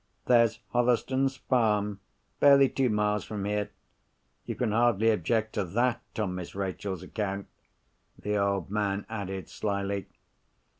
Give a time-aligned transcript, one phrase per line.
[0.25, 1.99] There's Hotherstone's Farm,
[2.39, 3.69] barely two miles from here.
[4.47, 7.45] You can hardly object to that on Miss Rachel's account,"
[8.17, 10.07] the old man added slily.